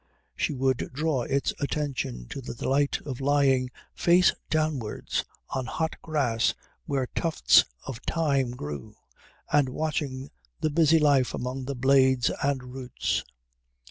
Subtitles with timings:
[0.35, 6.55] She would draw its attention to the delight of lying face downwards on hot grass
[6.87, 8.95] where tufts of thyme grew
[9.51, 13.23] and watching the busy life among the blades and roots.